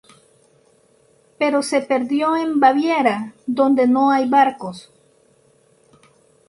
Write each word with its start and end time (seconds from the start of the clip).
Pero 1.37 1.61
se 1.61 1.81
perdió 1.81 2.35
en 2.35 2.59
Baviera, 2.59 3.35
donde 3.45 3.87
no 3.87 4.09
hay 4.09 4.27
barcos. 4.27 4.91